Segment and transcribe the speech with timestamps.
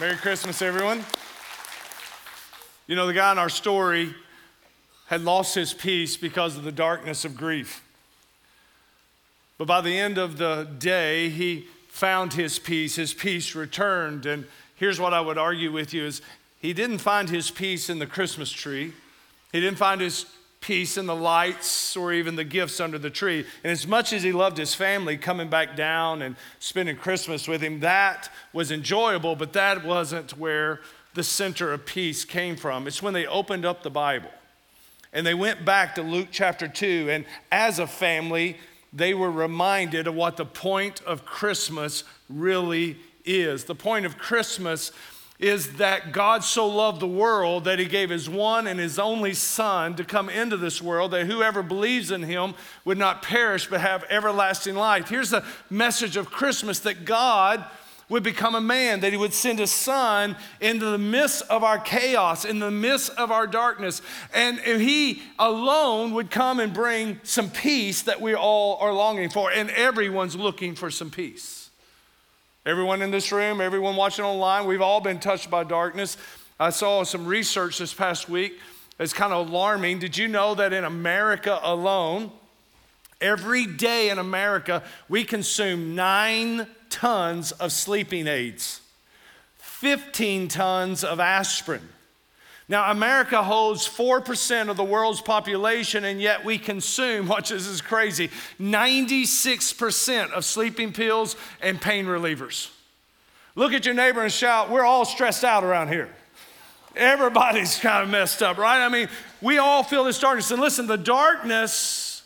[0.00, 1.04] Merry Christmas, everyone.
[2.88, 4.12] You know, the guy in our story
[5.06, 7.80] had lost his peace because of the darkness of grief.
[9.56, 12.96] But by the end of the day, he found his peace.
[12.96, 14.26] His peace returned.
[14.26, 16.22] And here's what I would argue with you is
[16.58, 18.92] he didn't find his peace in the Christmas tree.
[19.52, 20.26] He didn't find his
[20.64, 23.44] peace in the lights or even the gifts under the tree.
[23.62, 27.60] And as much as he loved his family coming back down and spending Christmas with
[27.60, 30.80] him, that was enjoyable, but that wasn't where
[31.12, 32.86] the center of peace came from.
[32.86, 34.30] It's when they opened up the Bible
[35.12, 38.56] and they went back to Luke chapter 2, and as a family,
[38.90, 43.64] they were reminded of what the point of Christmas really is.
[43.64, 44.92] The point of Christmas
[45.40, 49.34] is that God so loved the world that he gave his one and his only
[49.34, 53.80] Son to come into this world, that whoever believes in him would not perish but
[53.80, 55.08] have everlasting life.
[55.08, 57.64] Here's the message of Christmas that God
[58.08, 61.78] would become a man, that he would send his son into the midst of our
[61.78, 64.02] chaos, in the midst of our darkness.
[64.32, 69.50] And he alone would come and bring some peace that we all are longing for.
[69.50, 71.63] And everyone's looking for some peace.
[72.66, 76.16] Everyone in this room, everyone watching online, we've all been touched by darkness.
[76.58, 78.58] I saw some research this past week
[78.98, 79.98] It's kind of alarming.
[79.98, 82.30] Did you know that in America alone,
[83.20, 88.80] every day in America, we consume nine tons of sleeping aids,
[89.58, 91.86] 15 tons of aspirin,
[92.66, 97.82] now, America holds 4% of the world's population, and yet we consume, watch this is
[97.82, 102.70] crazy, 96% of sleeping pills and pain relievers.
[103.54, 106.08] Look at your neighbor and shout, We're all stressed out around here.
[106.96, 108.84] Everybody's kind of messed up, right?
[108.84, 109.08] I mean,
[109.42, 110.50] we all feel this darkness.
[110.50, 112.22] And listen, the darkness,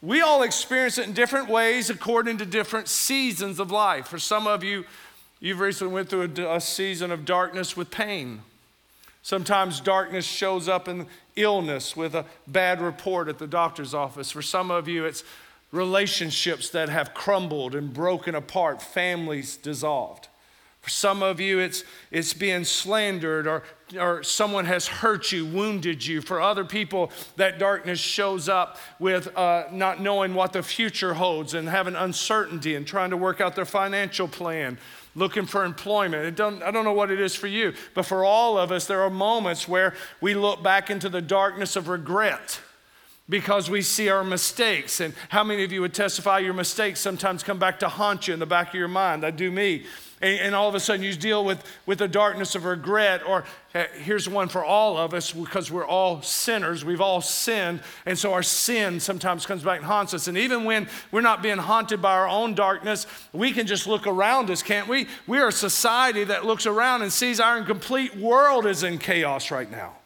[0.00, 4.08] we all experience it in different ways according to different seasons of life.
[4.08, 4.86] For some of you,
[5.38, 8.40] you've recently went through a, a season of darkness with pain.
[9.24, 14.30] Sometimes darkness shows up in illness with a bad report at the doctor's office.
[14.30, 15.24] For some of you, it's
[15.72, 20.28] relationships that have crumbled and broken apart, families dissolved.
[20.82, 23.62] For some of you, it's, it's being slandered or,
[23.98, 26.20] or someone has hurt you, wounded you.
[26.20, 31.54] For other people, that darkness shows up with uh, not knowing what the future holds
[31.54, 34.76] and having uncertainty and trying to work out their financial plan
[35.14, 36.36] looking for employment.
[36.36, 39.02] Don't, I don't know what it is for you, but for all of us, there
[39.02, 42.60] are moments where we look back into the darkness of regret
[43.28, 45.00] because we see our mistakes.
[45.00, 48.34] And how many of you would testify your mistakes sometimes come back to haunt you
[48.34, 49.22] in the back of your mind?
[49.22, 49.86] That do me
[50.24, 53.20] and, and all of a sudden you deal with, with the darkness of regret.
[53.26, 56.84] Or uh, here's one for all of us because we're all sinners.
[56.84, 57.80] We've all sinned.
[58.06, 60.26] And so our sin sometimes comes back and haunts us.
[60.26, 64.06] And even when we're not being haunted by our own darkness, we can just look
[64.06, 65.06] around us, can't we?
[65.26, 69.50] We are a society that looks around and sees our complete world is in chaos
[69.50, 69.96] right now.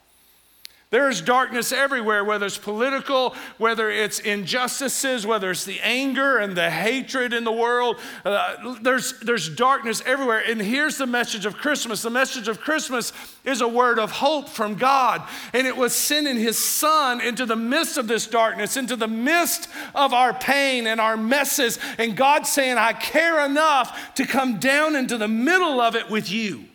[0.91, 6.71] There's darkness everywhere, whether it's political, whether it's injustices, whether it's the anger and the
[6.71, 7.99] hatred in the world.
[8.25, 10.43] Uh, there's, there's darkness everywhere.
[10.47, 13.13] And here's the message of Christmas the message of Christmas
[13.45, 15.23] is a word of hope from God.
[15.53, 19.69] And it was sending His Son into the midst of this darkness, into the midst
[19.95, 21.79] of our pain and our messes.
[21.99, 26.31] And God saying, I care enough to come down into the middle of it with
[26.31, 26.68] you.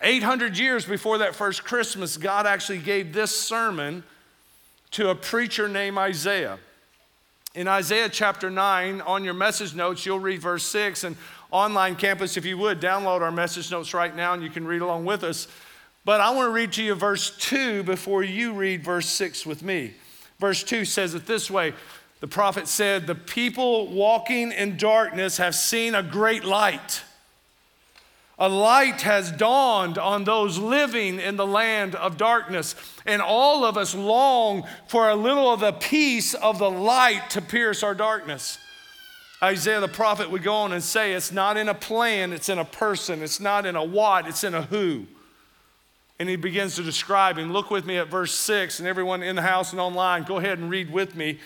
[0.00, 4.02] 800 years before that first Christmas, God actually gave this sermon
[4.92, 6.58] to a preacher named Isaiah.
[7.54, 11.04] In Isaiah chapter 9, on your message notes, you'll read verse 6.
[11.04, 11.16] And
[11.52, 14.82] online campus, if you would, download our message notes right now and you can read
[14.82, 15.46] along with us.
[16.04, 19.62] But I want to read to you verse 2 before you read verse 6 with
[19.62, 19.94] me.
[20.40, 21.72] Verse 2 says it this way
[22.20, 27.02] The prophet said, The people walking in darkness have seen a great light.
[28.38, 32.74] A light has dawned on those living in the land of darkness,
[33.06, 37.40] and all of us long for a little of the peace of the light to
[37.40, 38.58] pierce our darkness.
[39.42, 42.58] Isaiah the prophet would go on and say, It's not in a plan, it's in
[42.58, 43.22] a person.
[43.22, 45.06] It's not in a what, it's in a who.
[46.18, 47.52] And he begins to describe him.
[47.52, 50.58] Look with me at verse 6, and everyone in the house and online, go ahead
[50.58, 51.38] and read with me.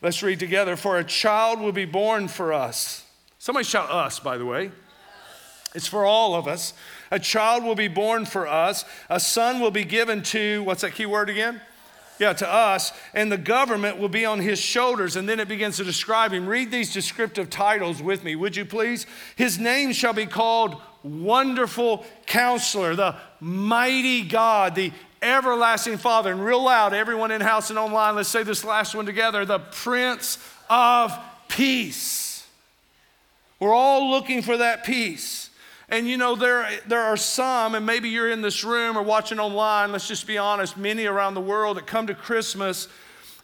[0.00, 0.76] Let's read together.
[0.76, 3.04] For a child will be born for us.
[3.38, 4.70] Somebody shout us, by the way.
[5.74, 6.72] It's for all of us.
[7.10, 8.84] A child will be born for us.
[9.08, 11.60] A son will be given to, what's that key word again?
[12.18, 12.92] Yeah, to us.
[13.14, 15.14] And the government will be on his shoulders.
[15.14, 16.48] And then it begins to describe him.
[16.48, 19.06] Read these descriptive titles with me, would you please?
[19.36, 24.92] His name shall be called Wonderful Counselor, the Mighty God, the
[25.22, 26.32] Everlasting Father.
[26.32, 29.60] And real loud, everyone in house and online, let's say this last one together the
[29.60, 30.38] Prince
[30.68, 31.16] of
[31.46, 32.46] Peace.
[33.60, 35.47] We're all looking for that peace.
[35.88, 39.38] And you know, there, there are some, and maybe you're in this room or watching
[39.40, 42.88] online, let's just be honest, many around the world that come to Christmas,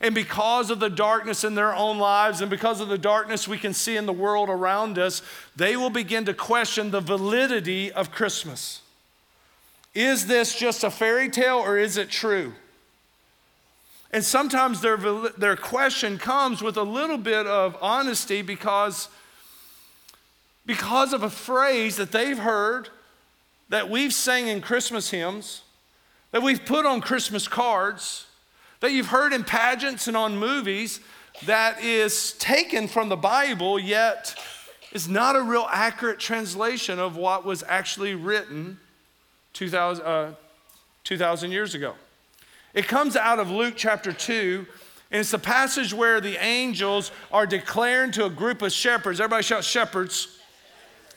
[0.01, 3.57] and because of the darkness in their own lives and because of the darkness we
[3.57, 5.23] can see in the world around us,
[5.57, 8.83] they will begin to question the validity of Christmas.
[9.95, 12.53] Is this just a fairy tale or is it true?
[14.11, 19.09] And sometimes their, their question comes with a little bit of honesty because
[20.67, 22.89] because of a phrase that they've heard,
[23.69, 25.63] that we've sang in Christmas hymns,
[26.31, 28.27] that we've put on Christmas cards,
[28.81, 31.01] that you've heard in pageants and on movies,
[31.47, 34.39] that is taken from the Bible, yet
[34.93, 38.79] is not a real accurate translation of what was actually written
[39.53, 40.33] 2,000, uh,
[41.03, 41.95] 2,000 years ago.
[42.73, 44.67] It comes out of Luke chapter 2,
[45.11, 49.21] and it's the passage where the angels are declaring to a group of shepherds.
[49.21, 50.41] Everybody shout, shepherds.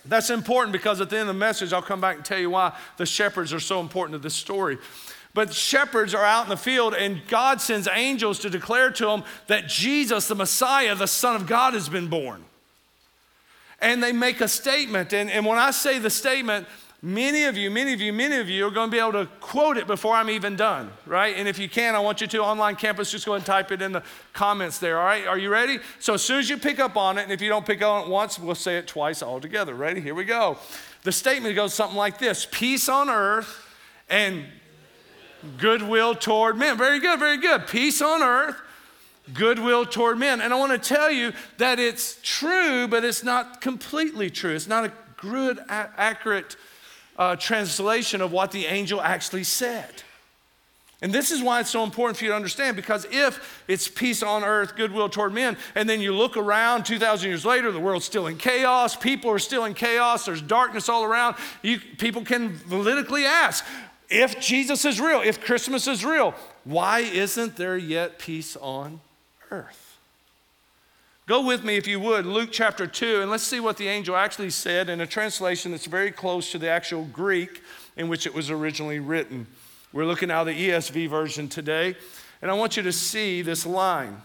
[0.07, 2.49] That's important because at the end of the message, I'll come back and tell you
[2.49, 4.77] why the shepherds are so important to this story.
[5.33, 9.23] But shepherds are out in the field, and God sends angels to declare to them
[9.45, 12.43] that Jesus, the Messiah, the Son of God, has been born.
[13.79, 15.13] And they make a statement.
[15.13, 16.67] And, and when I say the statement,
[17.07, 19.27] Many of you, many of you, many of you are going to be able to
[19.39, 21.37] quote it before I'm even done, right?
[21.37, 23.81] And if you can, I want you to online campus, just go and type it
[23.81, 25.25] in the comments there, all right?
[25.25, 25.79] Are you ready?
[25.99, 27.89] So as soon as you pick up on it, and if you don't pick up
[27.93, 29.73] on it once, we'll say it twice all together.
[29.73, 30.01] Ready?
[30.01, 30.57] Here we go.
[31.03, 33.65] The statement goes something like this Peace on earth
[34.09, 34.43] and
[35.59, 36.77] goodwill toward men.
[36.77, 37.67] Very good, very good.
[37.67, 38.57] Peace on earth
[39.33, 40.41] goodwill toward men.
[40.41, 44.53] And I want to tell you that it's true, but it's not completely true.
[44.53, 46.57] It's not a good, accurate
[47.17, 50.03] uh, translation of what the angel actually said.
[51.01, 54.23] And this is why it's so important for you to understand because if it's peace
[54.23, 58.05] on earth, goodwill toward men, and then you look around 2,000 years later, the world's
[58.05, 62.57] still in chaos, people are still in chaos, there's darkness all around, you, people can
[62.57, 63.63] validically ask
[64.09, 66.33] if Jesus is real, if Christmas is real,
[66.63, 68.99] why isn't there yet peace on
[69.51, 69.86] earth?
[71.27, 74.15] Go with me, if you would, Luke chapter 2, and let's see what the angel
[74.15, 77.61] actually said in a translation that's very close to the actual Greek
[77.97, 79.45] in which it was originally written.
[79.91, 81.97] We're looking at the ESV version today,
[82.41, 84.21] and I want you to see this line.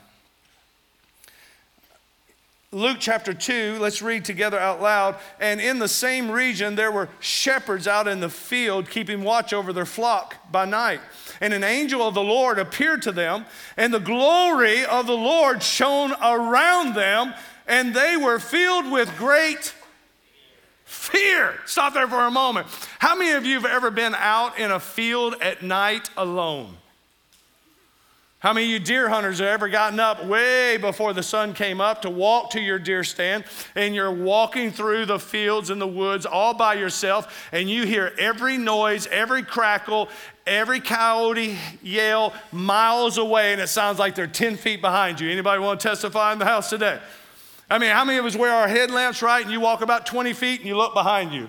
[2.74, 5.16] Luke chapter 2, let's read together out loud.
[5.38, 9.74] And in the same region, there were shepherds out in the field keeping watch over
[9.74, 11.00] their flock by night.
[11.42, 13.44] And an angel of the Lord appeared to them,
[13.76, 17.34] and the glory of the Lord shone around them,
[17.66, 19.74] and they were filled with great
[20.84, 21.58] fear.
[21.66, 22.69] Stop there for a moment.
[22.98, 26.78] How many of you have ever been out in a field at night alone?
[28.43, 31.81] How many of you deer hunters have ever gotten up way before the sun came
[31.81, 33.44] up to walk to your deer stand
[33.77, 38.12] and you're walking through the fields and the woods all by yourself and you hear
[38.19, 40.09] every noise, every crackle,
[40.44, 45.31] every coyote yell miles away and it sounds like they're 10 feet behind you.
[45.31, 46.99] Anybody want to testify in the house today?
[47.71, 50.33] I mean, how many of us wear our headlamps right and you walk about 20
[50.33, 51.49] feet and you look behind you?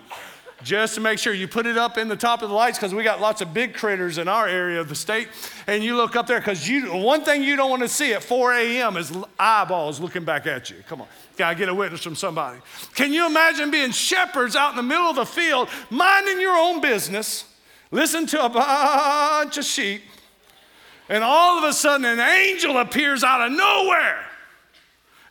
[0.63, 2.93] Just to make sure you put it up in the top of the lights because
[2.93, 5.27] we got lots of big critters in our area of the state.
[5.67, 8.23] And you look up there because you one thing you don't want to see at
[8.23, 8.97] 4 a.m.
[8.97, 10.77] is eyeballs looking back at you.
[10.87, 11.07] Come on,
[11.37, 12.59] gotta get a witness from somebody.
[12.95, 16.81] Can you imagine being shepherds out in the middle of the field, minding your own
[16.81, 17.45] business,
[17.91, 20.01] listen to a bunch of sheep,
[21.09, 24.25] and all of a sudden an angel appears out of nowhere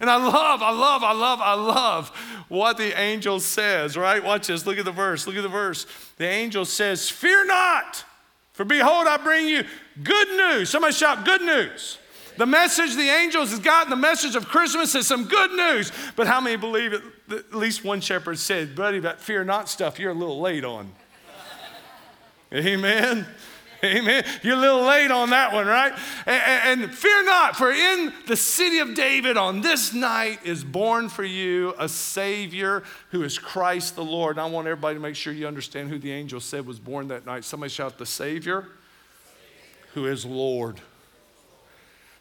[0.02, 2.08] and I love, I love, I love, I love
[2.48, 4.22] what the angel says, right?
[4.22, 4.66] Watch this.
[4.66, 5.28] Look at the verse.
[5.28, 5.86] Look at the verse.
[6.16, 8.04] The angel says, Fear not,
[8.52, 9.62] for behold, I bring you
[10.02, 10.70] good news.
[10.70, 11.98] Somebody shout, Good news.
[12.36, 15.92] The message the angels has gotten, the message of Christmas is some good news.
[16.16, 17.02] But how many believe it?
[17.30, 20.90] At least one shepherd said, Buddy, that fear not stuff, you're a little late on.
[22.52, 23.26] Amen.
[23.84, 24.24] Amen.
[24.42, 25.92] You're a little late on that one, right?
[26.24, 31.08] And, and, fear not, for in the city of David on this night is born
[31.08, 34.36] for you a Savior who is Christ the Lord.
[34.36, 37.08] And I want everybody to make sure you understand who the angel said was born
[37.08, 37.44] that night.
[37.44, 38.68] Somebody shout, The Savior
[39.94, 40.80] who is Lord.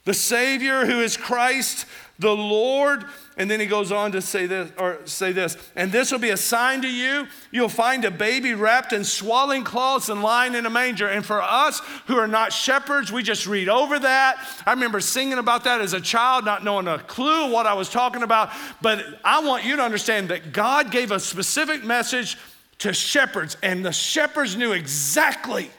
[0.03, 1.85] The Savior who is Christ
[2.21, 3.03] the Lord.
[3.37, 6.29] And then he goes on to say this, or say this, and this will be
[6.29, 7.27] a sign to you.
[7.51, 11.07] You'll find a baby wrapped in swaddling cloths and lying in a manger.
[11.07, 14.37] And for us who are not shepherds, we just read over that.
[14.65, 17.89] I remember singing about that as a child, not knowing a clue what I was
[17.89, 18.51] talking about.
[18.81, 22.37] But I want you to understand that God gave a specific message
[22.79, 25.69] to shepherds, and the shepherds knew exactly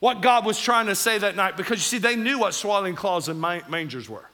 [0.00, 2.96] what God was trying to say that night because you see, they knew what swaddling
[2.96, 4.28] cloths and mangers were.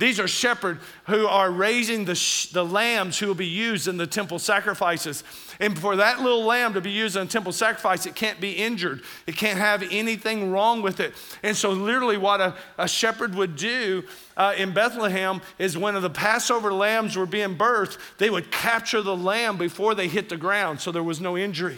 [0.00, 3.98] These are shepherds who are raising the, sh- the lambs who will be used in
[3.98, 5.22] the temple sacrifices.
[5.60, 8.52] And for that little lamb to be used in a temple sacrifice, it can't be
[8.52, 9.02] injured.
[9.26, 11.12] It can't have anything wrong with it.
[11.42, 14.04] And so, literally, what a, a shepherd would do
[14.38, 19.14] uh, in Bethlehem is when the Passover lambs were being birthed, they would capture the
[19.14, 21.76] lamb before they hit the ground so there was no injury.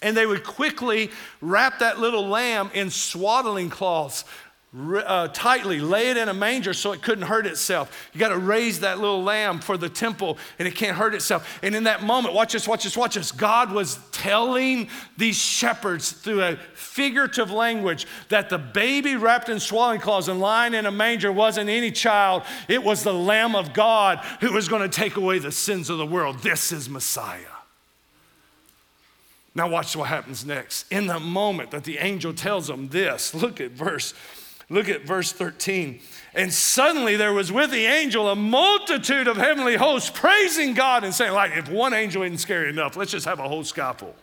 [0.00, 4.24] And they would quickly wrap that little lamb in swaddling cloths
[4.76, 8.10] uh, tightly, lay it in a manger so it couldn't hurt itself.
[8.12, 11.60] You got to raise that little lamb for the temple and it can't hurt itself.
[11.62, 13.30] And in that moment, watch this, watch this, watch this.
[13.30, 20.00] God was telling these shepherds through a figurative language that the baby wrapped in swaddling
[20.00, 24.18] cloths and lying in a manger wasn't any child, it was the Lamb of God
[24.40, 26.40] who was going to take away the sins of the world.
[26.40, 27.40] This is Messiah.
[29.54, 30.90] Now, watch what happens next.
[30.90, 34.12] In the moment that the angel tells them this, look at verse
[34.70, 36.00] Look at verse 13.
[36.34, 41.14] And suddenly there was with the angel a multitude of heavenly hosts praising God and
[41.14, 44.16] saying, like, if one angel isn't scary enough, let's just have a whole full.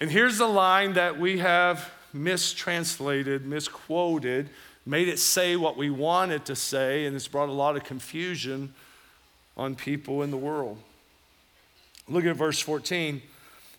[0.00, 4.50] And here's the line that we have mistranslated, misquoted,
[4.86, 8.74] made it say what we wanted to say, and it's brought a lot of confusion
[9.56, 10.78] on people in the world.
[12.08, 13.22] Look at verse 14.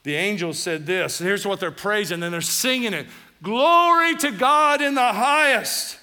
[0.04, 1.20] The angel said this.
[1.20, 3.08] Here's what they're praising, and they're singing it.
[3.44, 5.98] Glory to God in the highest,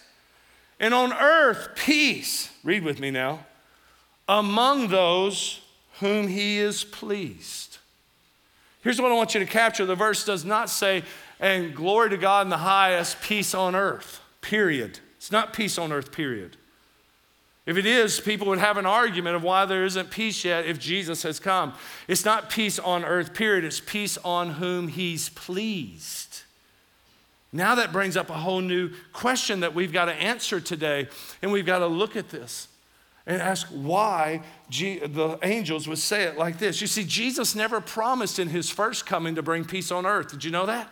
[0.79, 2.51] and on earth peace.
[2.63, 3.47] Read with me now.
[4.29, 5.61] Among those
[6.01, 7.79] whom he is pleased.
[8.83, 11.05] Here's what I want you to capture the verse does not say,
[11.39, 15.01] and glory to God in the highest, peace on earth, period.
[15.17, 16.57] It's not peace on earth, period.
[17.65, 20.81] If it is, people would have an argument of why there isn't peace yet if
[20.81, 21.75] Jesus has come.
[22.09, 23.65] It's not peace on earth, period.
[23.65, 26.32] It's peace on whom he's pleased.
[27.53, 31.09] Now that brings up a whole new question that we've got to answer today,
[31.43, 32.69] and we've got to look at this
[33.27, 36.81] and ask why G- the angels would say it like this.
[36.81, 40.31] You see, Jesus never promised in his first coming to bring peace on earth.
[40.31, 40.91] Did you know that?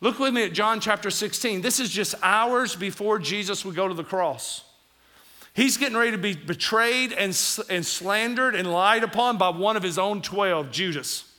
[0.00, 1.60] Look with me at John chapter 16.
[1.60, 4.62] This is just hours before Jesus would go to the cross.
[5.54, 7.28] He's getting ready to be betrayed and,
[7.70, 11.32] and slandered and lied upon by one of his own 12, Judas.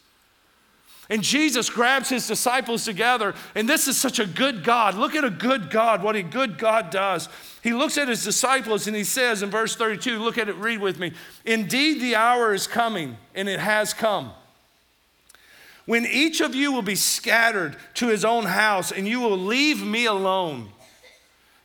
[1.09, 4.95] And Jesus grabs his disciples together, and this is such a good God.
[4.95, 7.29] Look at a good God, what a good God does.
[7.63, 10.81] He looks at his disciples and he says in verse 32, look at it, read
[10.81, 11.13] with me.
[11.45, 14.31] Indeed, the hour is coming, and it has come,
[15.85, 19.85] when each of you will be scattered to his own house, and you will leave
[19.85, 20.69] me alone.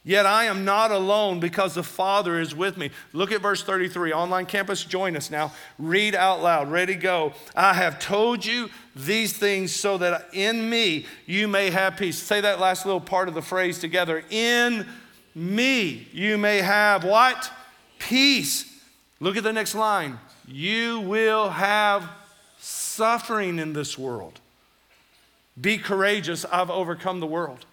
[0.04, 2.90] Yet I am not alone because the Father is with me.
[3.12, 4.12] Look at verse 33.
[4.12, 5.52] Online campus, join us now.
[5.78, 6.72] Read out loud.
[6.72, 7.34] Ready, go.
[7.54, 12.18] I have told you these things so that in me you may have peace.
[12.18, 14.24] Say that last little part of the phrase together.
[14.28, 14.88] In
[15.36, 17.52] me you may have what?
[18.00, 18.82] Peace.
[19.20, 20.18] Look at the next line.
[20.48, 22.10] You will have
[22.58, 24.40] suffering in this world.
[25.60, 26.44] Be courageous.
[26.44, 27.66] I've overcome the world.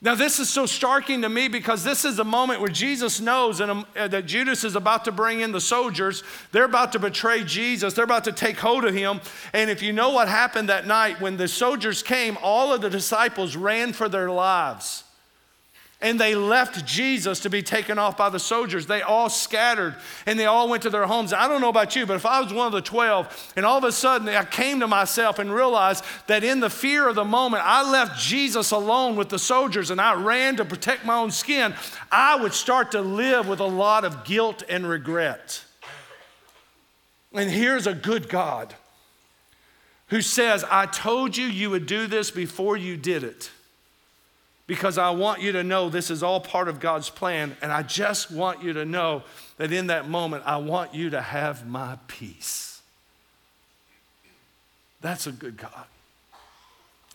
[0.00, 3.60] Now, this is so starking to me because this is the moment where Jesus knows
[3.60, 6.22] um, uh, that Judas is about to bring in the soldiers.
[6.52, 9.20] They're about to betray Jesus, they're about to take hold of him.
[9.52, 12.90] And if you know what happened that night, when the soldiers came, all of the
[12.90, 15.02] disciples ran for their lives.
[16.00, 18.86] And they left Jesus to be taken off by the soldiers.
[18.86, 21.32] They all scattered and they all went to their homes.
[21.32, 23.78] I don't know about you, but if I was one of the 12 and all
[23.78, 27.24] of a sudden I came to myself and realized that in the fear of the
[27.24, 31.32] moment, I left Jesus alone with the soldiers and I ran to protect my own
[31.32, 31.74] skin,
[32.12, 35.64] I would start to live with a lot of guilt and regret.
[37.32, 38.72] And here's a good God
[40.06, 43.50] who says, I told you you would do this before you did it
[44.68, 47.56] because I want you to know this is all part of God's plan.
[47.62, 49.24] And I just want you to know
[49.56, 52.80] that in that moment, I want you to have my peace.
[55.00, 55.86] That's a good God.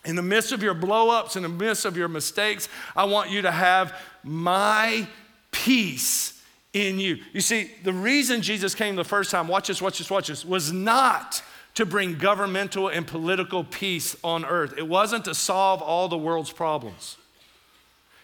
[0.03, 3.43] In the midst of your blowups, in the midst of your mistakes, I want you
[3.43, 5.07] to have my
[5.51, 6.41] peace
[6.73, 7.19] in you.
[7.33, 10.43] You see, the reason Jesus came the first time, watch this, watch this, watch this,
[10.43, 11.43] was not
[11.75, 14.73] to bring governmental and political peace on earth.
[14.75, 17.17] It wasn't to solve all the world's problems.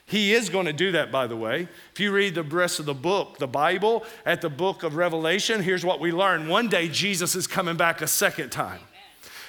[0.09, 1.67] He is going to do that, by the way.
[1.93, 5.61] If you read the rest of the book, the Bible, at the book of Revelation,
[5.61, 6.47] here's what we learn.
[6.47, 8.79] One day, Jesus is coming back a second time.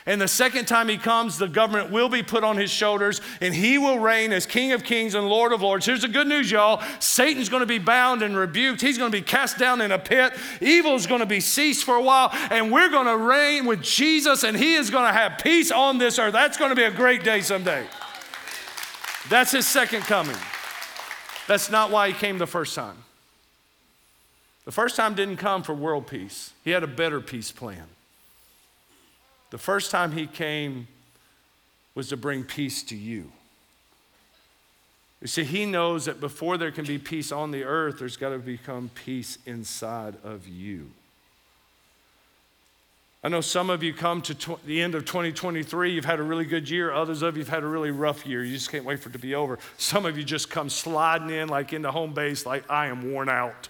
[0.05, 3.55] And the second time he comes, the government will be put on his shoulders and
[3.55, 5.87] he will reign as King of Kings and Lord of Lords.
[5.87, 8.81] Here's the good news, y'all Satan's going to be bound and rebuked.
[8.81, 10.35] He's going to be cast down in a pit.
[10.61, 12.31] Evil is going to be ceased for a while.
[12.51, 15.99] And we're going to reign with Jesus and he is going to have peace on
[15.99, 16.33] this earth.
[16.33, 17.87] That's going to be a great day someday.
[19.31, 20.37] That's his second coming.
[21.47, 22.97] That's not why he came the first time.
[24.65, 27.85] The first time didn't come for world peace, he had a better peace plan.
[29.51, 30.89] The first time he came
[31.95, 33.31] was to bring peace to you.
[35.21, 38.31] You see, he knows that before there can be peace on the earth, there's got
[38.31, 40.91] to become peace inside of you.
[43.23, 46.23] I know some of you come to tw- the end of 2023, you've had a
[46.23, 46.91] really good year.
[46.91, 48.43] Others of you have had a really rough year.
[48.43, 49.59] You just can't wait for it to be over.
[49.77, 53.29] Some of you just come sliding in like into home base, like, I am worn
[53.29, 53.69] out.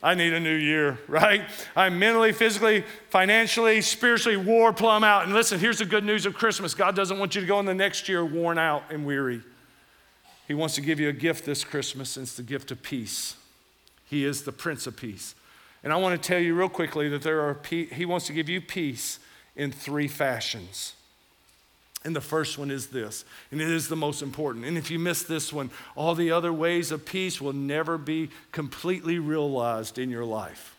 [0.00, 1.42] I need a new year, right?
[1.74, 5.24] I'm mentally, physically, financially, spiritually war plumb out.
[5.24, 7.66] And listen, here's the good news of Christmas God doesn't want you to go in
[7.66, 9.42] the next year worn out and weary.
[10.46, 13.36] He wants to give you a gift this Christmas, and it's the gift of peace.
[14.04, 15.34] He is the Prince of Peace.
[15.82, 18.48] And I want to tell you real quickly that there are, He wants to give
[18.48, 19.18] you peace
[19.56, 20.94] in three fashions.
[22.04, 24.64] And the first one is this, and it is the most important.
[24.64, 28.30] And if you miss this one, all the other ways of peace will never be
[28.50, 30.76] completely realized in your life.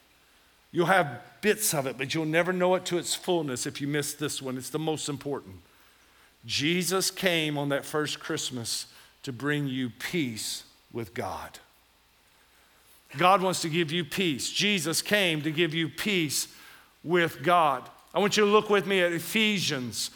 [0.73, 3.87] You'll have bits of it, but you'll never know it to its fullness if you
[3.87, 4.57] miss this one.
[4.57, 5.57] It's the most important.
[6.45, 8.87] Jesus came on that first Christmas
[9.21, 11.59] to bring you peace with God.
[13.17, 14.49] God wants to give you peace.
[14.51, 16.47] Jesus came to give you peace
[17.03, 17.89] with God.
[18.13, 20.11] I want you to look with me at Ephesians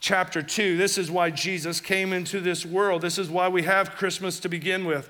[0.00, 0.76] chapter 2.
[0.76, 3.02] This is why Jesus came into this world.
[3.02, 5.08] This is why we have Christmas to begin with.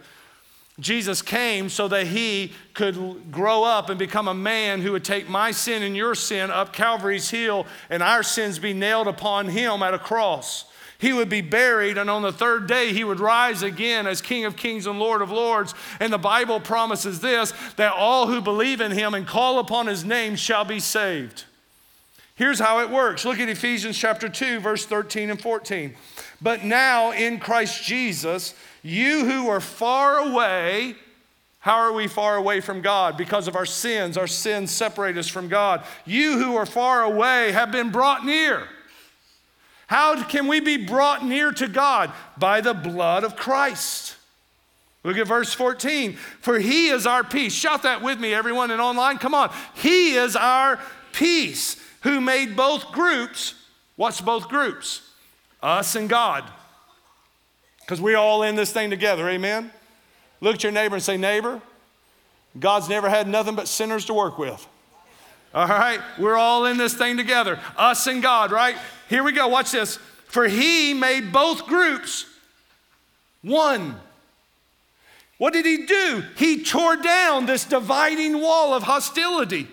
[0.81, 5.29] Jesus came so that he could grow up and become a man who would take
[5.29, 9.83] my sin and your sin up Calvary's hill and our sins be nailed upon him
[9.83, 10.65] at a cross.
[11.03, 14.45] He would be buried, and on the third day, he would rise again as King
[14.45, 15.75] of Kings and Lord of Lords.
[15.99, 20.05] And the Bible promises this that all who believe in him and call upon his
[20.05, 21.43] name shall be saved.
[22.37, 23.25] Here's how it works.
[23.25, 25.97] Look at Ephesians chapter 2, verse 13 and 14.
[26.41, 28.55] But now in Christ Jesus,
[28.85, 30.95] you who are far away,
[31.59, 33.17] how are we far away from God?
[33.17, 34.17] Because of our sins.
[34.17, 35.83] Our sins separate us from God.
[36.07, 38.69] You who are far away have been brought near.
[39.92, 42.12] How can we be brought near to God?
[42.38, 44.16] By the blood of Christ.
[45.05, 46.14] Look at verse 14.
[46.14, 47.52] For he is our peace.
[47.52, 49.18] Shout that with me, everyone, and online.
[49.18, 49.52] Come on.
[49.74, 50.81] He is our
[51.12, 53.52] peace who made both groups.
[53.96, 55.02] What's both groups?
[55.62, 56.44] Us and God.
[57.81, 59.70] Because we're all in this thing together, amen?
[60.40, 61.61] Look at your neighbor and say, Neighbor,
[62.59, 64.66] God's never had nothing but sinners to work with.
[65.55, 66.01] All right?
[66.19, 67.61] We're all in this thing together.
[67.77, 68.77] Us and God, right?
[69.09, 69.49] Here we go.
[69.49, 69.99] Watch this.
[70.27, 72.27] For he made both groups
[73.43, 73.97] one.
[75.37, 76.23] What did he do?
[76.37, 79.67] He tore down this dividing wall of hostility.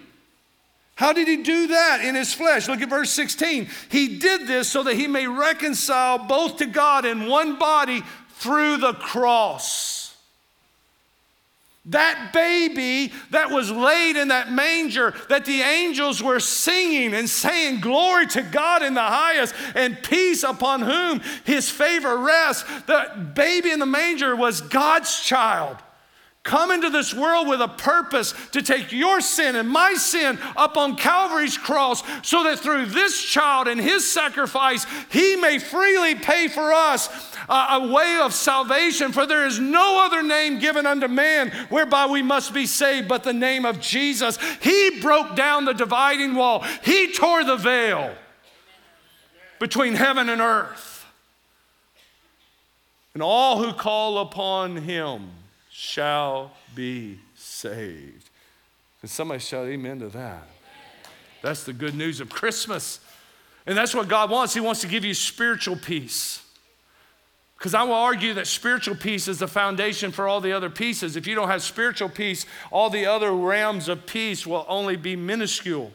[0.95, 2.67] How did he do that in his flesh?
[2.67, 3.69] Look at verse 16.
[3.89, 8.77] He did this so that he may reconcile both to God in one body through
[8.77, 9.98] the cross.
[11.85, 17.79] That baby that was laid in that manger, that the angels were singing and saying,
[17.79, 22.63] Glory to God in the highest, and peace upon whom his favor rests.
[22.85, 25.77] The baby in the manger was God's child
[26.43, 30.77] come into this world with a purpose to take your sin and my sin up
[30.77, 36.47] on Calvary's cross so that through this child and his sacrifice, he may freely pay
[36.47, 37.09] for us
[37.49, 39.11] a, way of salvation.
[39.11, 43.23] For there is no other name given unto man whereby we must be saved but
[43.23, 44.37] the name of Jesus.
[44.61, 48.15] He broke down the dividing wall, he tore the veil
[49.59, 51.05] between heaven and earth.
[53.13, 55.31] And all who call upon him
[55.79, 58.29] shall be saved.
[58.99, 60.45] Can somebody shout amen to that?
[61.41, 62.99] That's the good news of Christmas.
[63.65, 64.53] And that's what God wants.
[64.53, 66.43] He wants to give you spiritual peace.
[67.57, 71.15] Because I will argue that spiritual peace is the foundation for all the other pieces.
[71.15, 75.15] If you don't have spiritual peace, all the other realms of peace will only be
[75.15, 75.93] minuscule.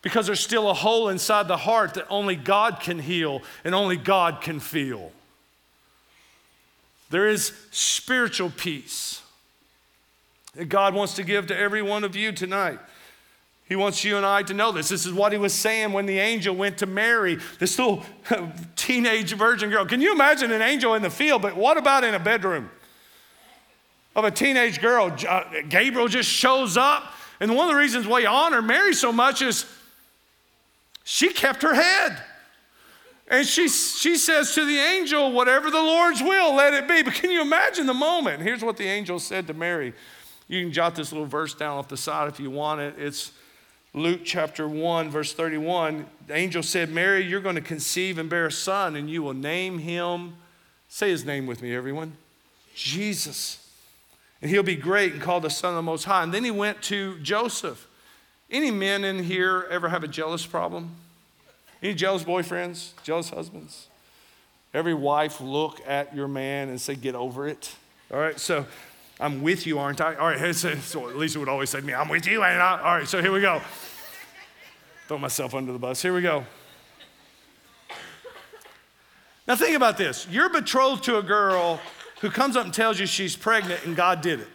[0.00, 3.98] Because there's still a hole inside the heart that only God can heal and only
[3.98, 5.12] God can feel.
[7.10, 9.22] There is spiritual peace
[10.54, 12.78] that God wants to give to every one of you tonight.
[13.68, 14.88] He wants you and I to know this.
[14.88, 18.02] This is what he was saying when the angel went to Mary, this little
[18.76, 19.84] teenage virgin girl.
[19.84, 21.42] Can you imagine an angel in the field?
[21.42, 22.70] But what about in a bedroom
[24.14, 25.14] of a teenage girl?
[25.28, 27.12] Uh, Gabriel just shows up.
[27.40, 29.66] And one of the reasons why you honor Mary so much is
[31.04, 32.22] she kept her head.
[33.28, 37.02] And she, she says to the angel, Whatever the Lord's will, let it be.
[37.02, 38.42] But can you imagine the moment?
[38.42, 39.94] Here's what the angel said to Mary.
[40.48, 42.94] You can jot this little verse down off the side if you want it.
[42.98, 43.32] It's
[43.94, 46.06] Luke chapter 1, verse 31.
[46.28, 49.34] The angel said, Mary, you're going to conceive and bear a son, and you will
[49.34, 50.36] name him.
[50.88, 52.12] Say his name with me, everyone.
[52.76, 53.66] Jesus.
[54.40, 56.22] And he'll be great and called the Son of the Most High.
[56.22, 57.88] And then he went to Joseph.
[58.50, 60.94] Any men in here ever have a jealous problem?
[61.82, 63.88] Any jealous boyfriends, jealous husbands?
[64.72, 67.74] Every wife look at your man and say, Get over it.
[68.12, 68.66] All right, so
[69.18, 70.14] I'm with you, aren't I?
[70.14, 72.80] All right, so Lisa would always say to me, I'm with you, ain't I?
[72.80, 73.60] All right, so here we go.
[75.08, 76.02] Throw myself under the bus.
[76.02, 76.44] Here we go.
[79.46, 80.26] Now, think about this.
[80.28, 81.80] You're betrothed to a girl
[82.20, 84.48] who comes up and tells you she's pregnant and God did it.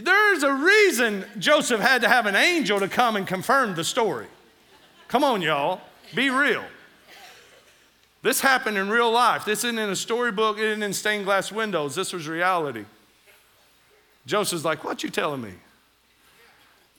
[0.00, 4.26] There's a reason Joseph had to have an angel to come and confirm the story.
[5.08, 5.80] Come on, y'all,
[6.14, 6.64] be real.
[8.22, 9.44] This happened in real life.
[9.44, 11.94] This isn't in a storybook, it isn't in stained glass windows.
[11.94, 12.84] This was reality.
[14.26, 15.52] Joseph's like, What you telling me?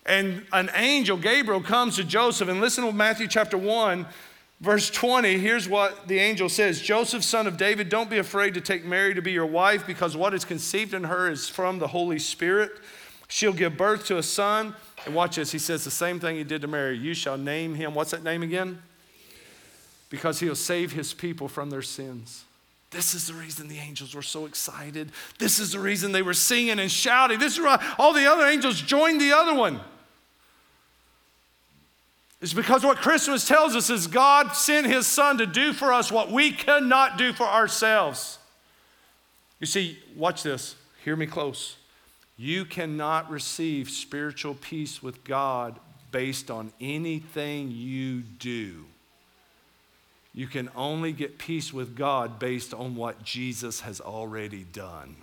[0.06, 4.06] And an angel, Gabriel, comes to Joseph, and listen to Matthew chapter 1,
[4.62, 5.38] verse 20.
[5.38, 9.14] Here's what the angel says Joseph, son of David, don't be afraid to take Mary
[9.14, 12.72] to be your wife, because what is conceived in her is from the Holy Spirit.
[13.28, 14.76] She'll give birth to a son.
[15.06, 16.98] And watch this, he says the same thing he did to Mary.
[16.98, 18.82] You shall name him, what's that name again?
[20.10, 22.46] Because he'll save his people from their sins.
[22.92, 25.12] This is the reason the angels were so excited.
[25.38, 27.40] This is the reason they were singing and shouting.
[27.40, 29.82] This is why all the other angels joined the other one.
[32.46, 36.12] It's because what Christmas tells us is God sent his son to do for us
[36.12, 38.38] what we cannot do for ourselves.
[39.60, 40.76] You see, watch this.
[41.04, 41.76] Hear me close.
[42.38, 45.80] You cannot receive spiritual peace with God
[46.12, 48.86] based on anything you do.
[50.36, 55.16] You can only get peace with God based on what Jesus has already done.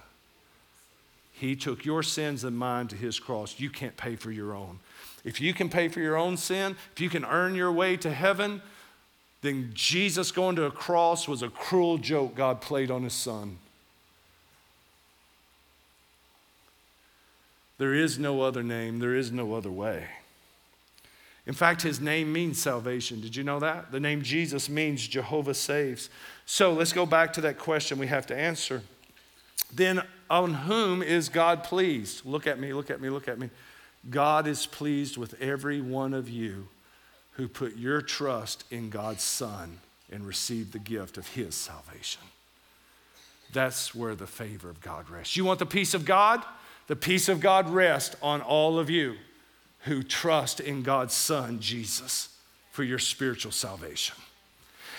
[1.31, 3.61] He took your sins and mine to his cross.
[3.61, 4.81] You can't pay for your own.
[5.25, 8.11] If you can pay for your own sin, if you can earn your way to
[8.11, 8.61] heaven,
[9.43, 13.59] then Jesus going to a cross was a cruel joke God played on his son.
[17.79, 20.07] There is no other name, there is no other way.
[21.47, 23.21] In fact, his name means salvation.
[23.21, 23.91] Did you know that?
[23.91, 26.09] The name Jesus means Jehovah saves.
[26.47, 28.83] So let's go back to that question we have to answer.
[29.75, 32.25] Then, on whom is God pleased?
[32.25, 33.51] Look at me, look at me, look at me.
[34.11, 36.69] God is pleased with every one of you
[37.33, 39.79] who put your trust in God's Son
[40.11, 42.23] and received the gift of His salvation.
[43.53, 45.37] That's where the favor of God rests.
[45.37, 46.43] You want the peace of God?
[46.89, 49.17] The peace of God rests on all of you
[49.85, 52.29] who trust in God's Son, Jesus,
[52.71, 54.17] for your spiritual salvation.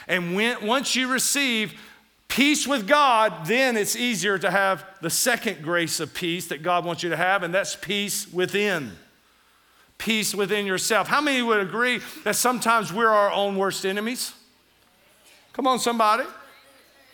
[0.08, 1.80] And when, once you receive
[2.28, 6.86] peace with God, then it's easier to have the second grace of peace that God
[6.86, 8.94] wants you to have, and that's peace within.
[9.98, 11.08] Peace within yourself.
[11.08, 14.34] How many would agree that sometimes we're our own worst enemies?
[15.54, 16.24] Come on, somebody.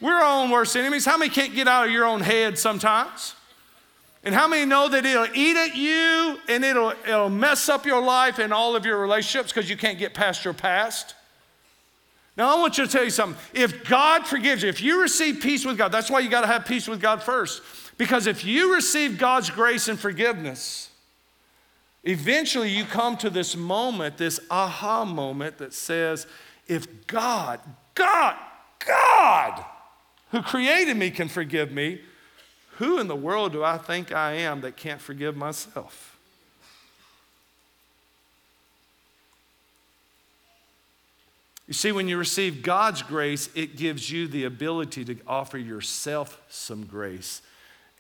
[0.02, 1.06] We're our own worst enemies.
[1.06, 3.36] How many can't get out of your own head sometimes?
[4.24, 8.02] And how many know that it'll eat at you and it'll, it'll mess up your
[8.02, 11.16] life and all of your relationships because you can't get past your past?
[12.38, 13.42] Now, I want you to tell you something.
[13.54, 16.48] If God forgives you, if you receive peace with God, that's why you got to
[16.48, 17.62] have peace with God first.
[17.98, 20.90] Because if you receive God's grace and forgiveness,
[22.04, 26.28] eventually you come to this moment, this aha moment that says,
[26.68, 27.60] if God,
[27.96, 28.36] God,
[28.86, 29.66] God,
[30.32, 32.00] who created me can forgive me,
[32.78, 36.19] who in the world do I think I am that can't forgive myself?
[41.70, 46.42] You see, when you receive God's grace, it gives you the ability to offer yourself
[46.50, 47.44] some grace.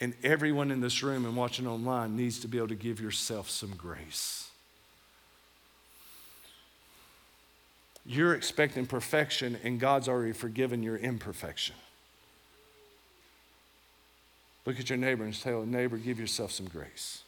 [0.01, 3.47] And everyone in this room and watching online needs to be able to give yourself
[3.47, 4.49] some grace.
[8.07, 11.75] You're expecting perfection, and God's already forgiven your imperfection.
[14.65, 17.21] Look at your neighbor and a neighbor, give yourself some grace.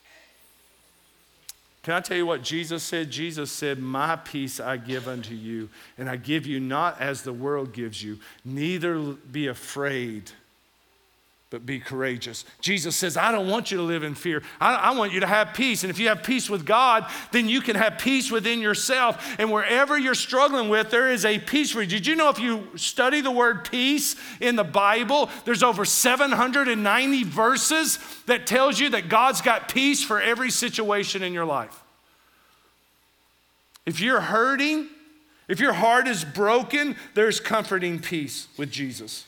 [1.83, 3.09] Can I tell you what Jesus said?
[3.09, 7.33] Jesus said, My peace I give unto you, and I give you not as the
[7.33, 8.19] world gives you.
[8.45, 10.31] Neither be afraid
[11.51, 12.45] but be courageous.
[12.61, 14.41] Jesus says, I don't want you to live in fear.
[14.61, 15.83] I, I, want you to have peace.
[15.83, 19.35] And if you have peace with God, then you can have peace within yourself.
[19.37, 21.87] And wherever you're struggling with, there is a peace for you.
[21.87, 27.23] Did you know if you study the word peace in the Bible, there's over 790
[27.25, 31.83] verses that tells you that God's got peace for every situation in your life.
[33.85, 34.87] If you're hurting,
[35.49, 39.25] if your heart is broken, there's comforting peace with Jesus.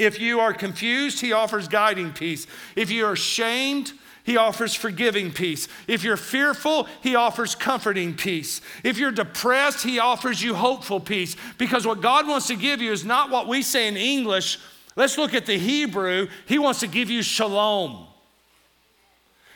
[0.00, 2.46] If you are confused, he offers guiding peace.
[2.74, 3.92] If you are shamed,
[4.24, 5.68] He offers forgiving peace.
[5.86, 8.62] If you're fearful, He offers comforting peace.
[8.82, 11.36] If you're depressed, He offers you hopeful peace.
[11.58, 14.58] Because what God wants to give you is not what we say in English.
[14.96, 16.28] Let's look at the Hebrew.
[16.46, 18.06] He wants to give you shalom.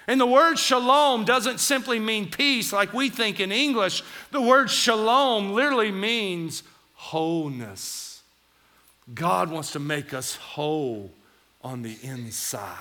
[0.07, 4.03] And the word shalom doesn't simply mean peace like we think in English.
[4.31, 8.04] The word shalom literally means wholeness.
[9.13, 11.11] God wants to make us whole
[11.63, 12.79] on the inside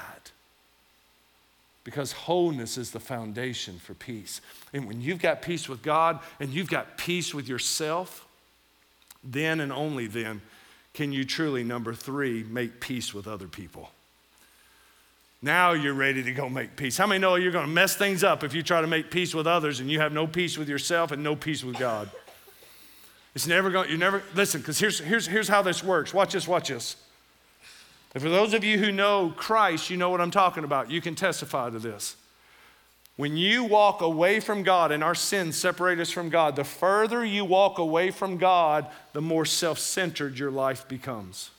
[1.83, 4.39] because wholeness is the foundation for peace.
[4.73, 8.25] And when you've got peace with God and you've got peace with yourself,
[9.23, 10.41] then and only then
[10.93, 13.89] can you truly, number three, make peace with other people.
[15.41, 16.95] Now you're ready to go make peace.
[16.97, 19.35] How many know you're going to mess things up if you try to make peace
[19.35, 22.09] with others and you have no peace with yourself and no peace with God?
[23.35, 26.13] It's never going, you never, listen, because here's, here's, here's how this works.
[26.13, 26.95] Watch this, watch this.
[28.13, 30.91] And for those of you who know Christ, you know what I'm talking about.
[30.91, 32.15] You can testify to this.
[33.15, 37.23] When you walk away from God and our sins separate us from God, the further
[37.23, 41.51] you walk away from God, the more self centered your life becomes.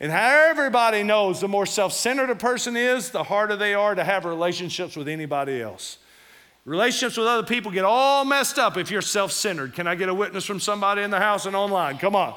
[0.00, 3.96] And how everybody knows the more self centered a person is, the harder they are
[3.96, 5.98] to have relationships with anybody else.
[6.68, 9.72] Relationships with other people get all messed up if you're self centered.
[9.72, 11.96] Can I get a witness from somebody in the house and online?
[11.96, 12.34] Come on.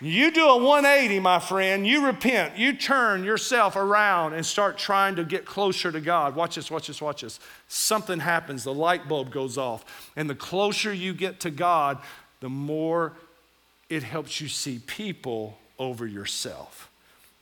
[0.00, 1.86] You do a 180, my friend.
[1.86, 2.58] You repent.
[2.58, 6.34] You turn yourself around and start trying to get closer to God.
[6.34, 7.38] Watch this, watch this, watch this.
[7.68, 10.10] Something happens, the light bulb goes off.
[10.16, 11.98] And the closer you get to God,
[12.40, 13.12] the more
[13.88, 16.90] it helps you see people over yourself.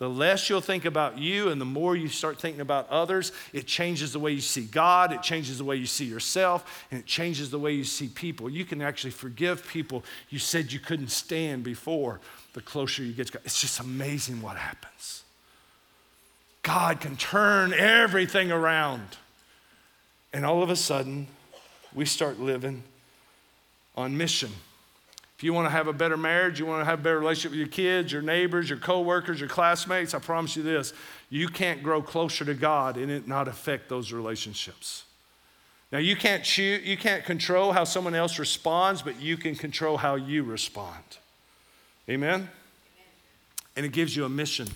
[0.04, 3.66] The less you'll think about you and the more you start thinking about others, it
[3.66, 7.06] changes the way you see God, it changes the way you see yourself, and it
[7.06, 8.50] changes the way you see people.
[8.50, 12.20] You can actually forgive people you said you couldn't stand before
[12.52, 13.42] the closer you get to God.
[13.46, 15.22] It's just amazing what happens.
[16.60, 19.16] God can turn everything around.
[20.34, 21.28] And all of a sudden,
[21.94, 22.82] we start living
[23.96, 24.50] on mission.
[25.44, 27.59] You want to have a better marriage, you want to have a better relationship with
[27.59, 30.94] your kids, your neighbors, your coworkers, your classmates, I promise you this
[31.28, 35.04] you can't grow closer to God and it not affect those relationships.
[35.92, 39.98] Now, you can't, choose, you can't control how someone else responds, but you can control
[39.98, 41.04] how you respond.
[42.09, 42.35] Amen?
[42.35, 42.48] Amen?
[43.76, 44.68] And it gives you a mission.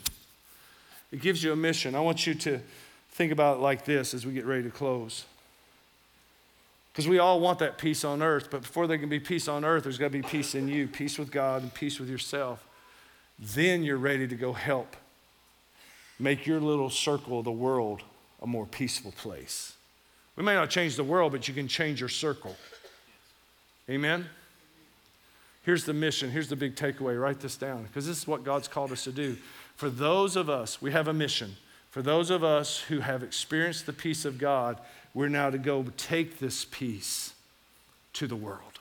[1.10, 1.94] It gives you a mission.
[1.94, 2.60] I want you to
[3.12, 5.24] think about it like this as we get ready to close.
[6.98, 9.64] Because we all want that peace on earth, but before there can be peace on
[9.64, 12.66] earth, there's got to be peace in you, peace with God and peace with yourself.
[13.38, 14.96] Then you're ready to go help
[16.18, 18.02] make your little circle of the world
[18.42, 19.74] a more peaceful place.
[20.34, 22.56] We may not change the world, but you can change your circle.
[23.88, 24.26] Amen?
[25.62, 26.32] Here's the mission.
[26.32, 27.16] Here's the big takeaway.
[27.16, 29.36] Write this down because this is what God's called us to do.
[29.76, 31.58] For those of us, we have a mission.
[31.90, 34.78] For those of us who have experienced the peace of God,
[35.18, 37.32] we're now to go take this peace
[38.12, 38.78] to the world.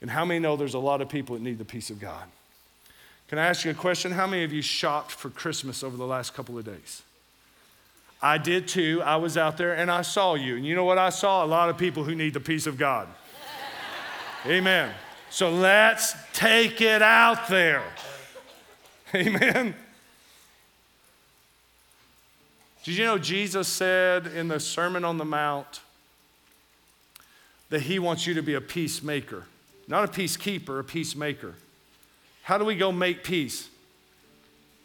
[0.00, 2.24] And how many know there's a lot of people that need the peace of God?
[3.28, 4.12] Can I ask you a question?
[4.12, 7.02] How many of you shopped for Christmas over the last couple of days?
[8.22, 9.02] I did too.
[9.04, 10.56] I was out there and I saw you.
[10.56, 11.44] And you know what I saw?
[11.44, 13.06] A lot of people who need the peace of God.
[14.46, 14.90] Amen.
[15.28, 17.82] So let's take it out there.
[19.14, 19.74] Amen.
[22.86, 25.80] Did you know Jesus said in the Sermon on the Mount
[27.68, 29.42] that he wants you to be a peacemaker?
[29.88, 31.54] Not a peacekeeper, a peacemaker.
[32.44, 33.68] How do we go make peace?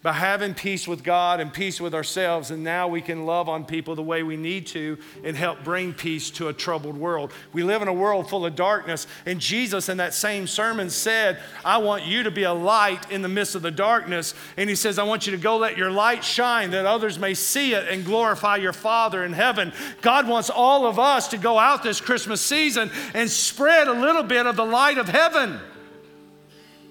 [0.03, 3.65] By having peace with God and peace with ourselves, and now we can love on
[3.65, 7.31] people the way we need to and help bring peace to a troubled world.
[7.53, 11.39] We live in a world full of darkness, and Jesus in that same sermon said,
[11.63, 14.33] I want you to be a light in the midst of the darkness.
[14.57, 17.35] And he says, I want you to go let your light shine that others may
[17.35, 19.71] see it and glorify your Father in heaven.
[20.01, 24.23] God wants all of us to go out this Christmas season and spread a little
[24.23, 25.59] bit of the light of heaven.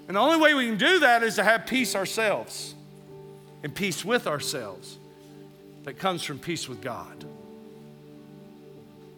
[0.07, 2.75] And the only way we can do that is to have peace ourselves
[3.63, 4.97] and peace with ourselves
[5.83, 7.25] that comes from peace with God.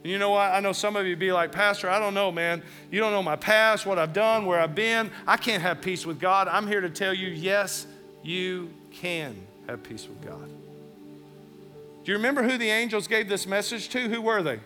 [0.03, 0.51] And you know what?
[0.51, 2.61] I know some of you be like, Pastor, I don't know, man.
[2.91, 5.09] You don't know my past, what I've done, where I've been.
[5.25, 6.49] I can't have peace with God.
[6.49, 7.87] I'm here to tell you, yes,
[8.21, 9.35] you can
[9.67, 10.49] have peace with God.
[12.03, 14.09] Do you remember who the angels gave this message to?
[14.09, 14.59] Who were they?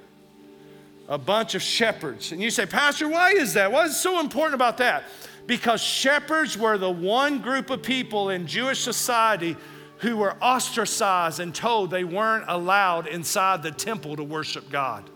[1.07, 2.31] A bunch of shepherds.
[2.31, 3.71] And you say, Pastor, why is that?
[3.71, 5.03] What is so important about that?
[5.47, 9.55] Because shepherds were the one group of people in Jewish society
[9.99, 15.09] who were ostracized and told they weren't allowed inside the temple to worship God.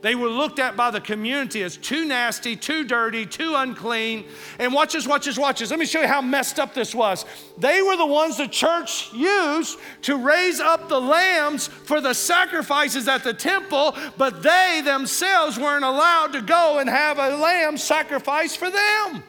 [0.00, 4.26] They were looked at by the community as too nasty, too dirty, too unclean.
[4.60, 5.70] And watch this, watch this, watch this.
[5.70, 7.24] Let me show you how messed up this was.
[7.58, 13.08] They were the ones the church used to raise up the lambs for the sacrifices
[13.08, 18.54] at the temple, but they themselves weren't allowed to go and have a lamb sacrifice
[18.54, 19.24] for them.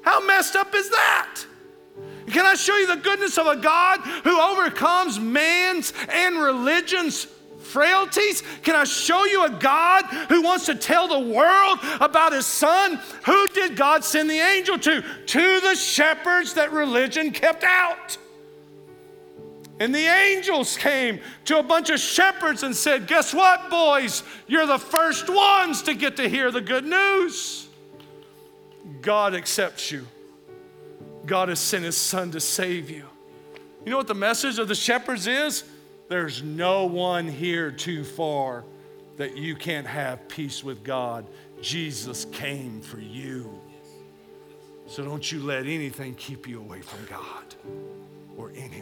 [0.00, 1.44] How messed up is that?
[2.28, 7.26] Can I show you the goodness of a God who overcomes man's and religion's
[7.66, 8.42] frailties?
[8.62, 13.00] Can I show you a God who wants to tell the world about his son?
[13.24, 15.02] Who did God send the angel to?
[15.02, 18.16] To the shepherds that religion kept out.
[19.78, 24.22] And the angels came to a bunch of shepherds and said, Guess what, boys?
[24.46, 27.68] You're the first ones to get to hear the good news.
[29.02, 30.06] God accepts you.
[31.26, 33.04] God has sent his son to save you.
[33.84, 35.64] You know what the message of the shepherds is?
[36.08, 38.64] There's no one here too far
[39.16, 41.26] that you can't have peace with God.
[41.60, 43.60] Jesus came for you.
[44.86, 47.54] So don't you let anything keep you away from God
[48.36, 48.75] or anyone.